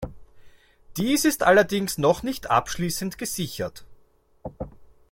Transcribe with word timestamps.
Dies 0.97 1.25
ist 1.25 1.43
allerdings 1.43 1.99
noch 1.99 2.23
nicht 2.23 2.49
abschließend 2.49 3.19
gesichert. 3.19 3.85